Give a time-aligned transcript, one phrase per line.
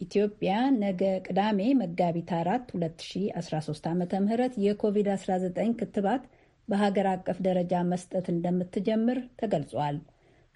[0.00, 4.28] ኢትዮጵያ ነገ ቅዳሜ መጋቢት 4 2013 ዓ ም
[4.64, 6.22] የኮቪድ-19 ክትባት
[6.68, 9.96] በሀገር አቀፍ ደረጃ መስጠት እንደምትጀምር ተገልጿል።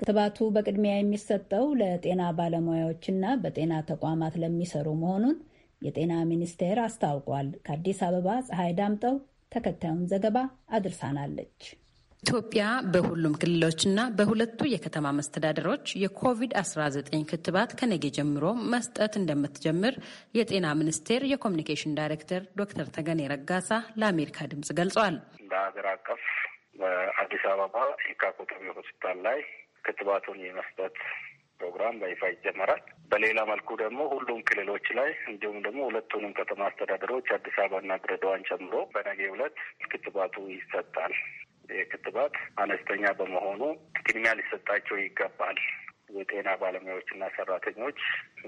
[0.00, 5.36] ክትባቱ በቅድሚያ የሚሰጠው ለጤና ባለሙያዎችና በጤና ተቋማት ለሚሰሩ መሆኑን
[5.82, 9.16] የጤና ሚኒስቴር አስታውቋል። ከአዲስ አበባ ፀሐይ ዳምጠው
[9.52, 10.38] ተከታዩን ዘገባ
[10.70, 11.60] አድርሳናለች።
[12.24, 12.62] ኢትዮጵያ
[12.92, 16.94] በሁሉም ክልሎችና በሁለቱ የከተማ መስተዳደሮች የኮቪድ-19
[17.30, 19.94] ክትባት ከነገ ጀምሮ መስጠት እንደምትጀምር
[20.38, 26.22] የጤና ሚኒስቴር የኮሚኒኬሽን ዳይሬክተር ዶክተር ተገኔ ረጋሳ ለአሜሪካ ድምጽ ገልጸዋል። እንደ ሀገር አቀፍ
[26.80, 27.76] በአዲስ አበባ
[28.08, 29.40] የካ ኮተቤ ሆስፒታል ላይ
[29.84, 30.96] ክትባቱን የመስጠት
[31.60, 37.58] ፕሮግራም በይፋ ይጀመራል። በሌላ መልኩ ደግሞ ሁሉም ክልሎች ላይ እንዲሁም ደግሞ ሁለቱንም ከተማ አስተዳደሮች አዲስ
[37.60, 41.14] አበባና ድሬዳዋን ጨምሮ በነገው ዕለት ክትባቱ ይሰጣል።
[41.70, 43.62] የክትባት አነስተኛ በመሆኑ
[44.00, 45.58] ቅድሚያ ሊሰጣቸው ይገባል።
[46.14, 48.00] የጤና ባለሙያዎችና ሰራተኞች፣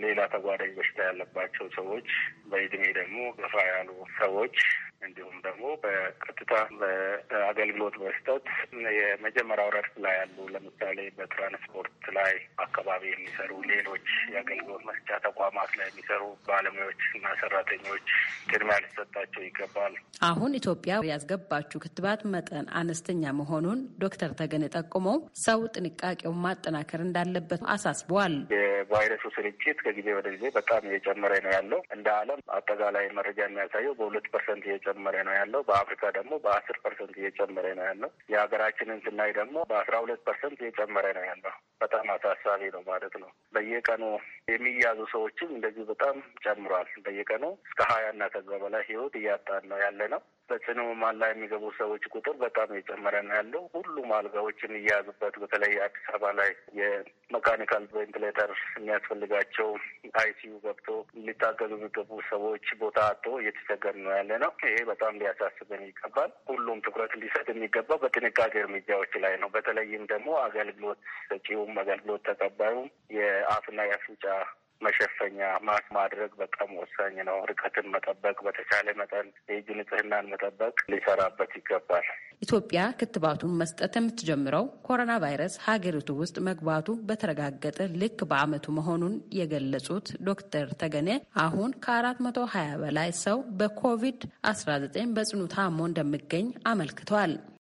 [0.03, 2.09] ሌላ ተጓዳኝ በሽታ ያለባቸው ሰዎች፣
[2.51, 4.57] በእድሜ ደግሞ ገፋ ያሉ ሰዎች
[5.07, 6.53] እንዲሁም ደግሞ በቀጥታ
[7.69, 8.45] በአገልግሎት መስጠት
[8.97, 12.33] የመጀመሪያው ረድፍ ላይ ያሉ ለምሳሌ በትራንስፖርት ላይ
[12.65, 18.05] አካባቢ የሚሰሩ ሌሎች የአገልግሎት መስጫ ተቋማት ላይ የሚሰሩ ባለሙያዎች እና ሰራተኞች
[18.51, 19.95] ቅድሚያ ሊሰጣቸው ይገባል።
[20.29, 28.37] አሁን ኢትዮጵያ ያስገባችው ክትባት መጠን አነስተኛ መሆኑን ዶክተር ተገነ ጠቁመው ሰው ጥንቃቄውን ማጠናከር እንዳለበት አሳስበዋል።
[28.57, 34.27] የቫይረሱ ስርጭት ከጊዜ ወደ ጊዜ በጣም እየጨመረ ነው ያለው። እንደ ዓለም አጠቃላይ መረጃ የሚያሳየው በሁለት
[34.35, 39.95] ፐርሰንት እየጨመረ ነው ያለው። በአፍሪካ ደግሞ በአስር ፐርሰንት እየጨመረ ነው ያለው። የሀገራችንን ስናይ ደግሞ በአስራ
[40.03, 44.05] ሁለት ፐርሰንት እየጨመረ ነው ያለው። በጣም አሳሳቢ ነው ማለት ነው። በየቀኑ
[44.51, 50.01] የሚያዙ ሰዎችም እንደዚሁ በጣም ጨምሯል። በየቀኑ እስከ ሀያ እና ከዛ በላይ ህይወት እያጣን ነው ያለ
[50.15, 55.73] ነው። በጽኑ ህሙማን ላይ የሚገቡ ሰዎች ቁጥር በጣም የጨመረ ነው ያለው። ሁሉም አልጋዎችን እየያዙበት በተለይ
[55.87, 59.69] አዲስ አበባ ላይ የመካኒካል ቬንቲሌተር የሚያስፈልጋቸው
[60.21, 60.89] አይሲዩ ገብቶ
[61.27, 67.15] ሊታገሉ የሚገቡ ሰዎች ቦታ አጥቶ እየተቸገር ነው ያለ ነው። ይሄ በጣም ሊያሳስበን ይገባል። ሁሉም ትኩረት
[67.23, 74.25] ሊሰጥ የሚገባው በጥንቃቄ እርምጃዎች ላይ ነው። በተለይም ደግሞ አገልግሎት ሰጪውም አገልግሎት ተቀባዩም የአፍና የአፍንጫ
[74.81, 82.07] መሸፈኛ ማስክ ማድረግ በጣም ወሳኝ ነው። ርቀትን መጠበቅ፣ በተቻለ መጠን የእጅ ንጽህናን መጠበቅ ሊሰራበት ይገባል።
[82.43, 90.69] ኢትዮጵያ ክትባቱን መስጠት የምትጀምረው ኮሮና ቫይረስ ሀገሪቱ ውስጥ መግባቱ በተረጋገጠ ልክ በዓመቱ መሆኑን የገለጹት ዶክተር
[90.83, 91.11] ተገኔ
[91.45, 94.21] አሁን ከአራት መቶ ሀያ በላይ ሰው በኮቪድ
[94.51, 97.35] አስራ ዘጠኝ በጽኑ ታሞ እንደሚገኝ አመልክተዋል።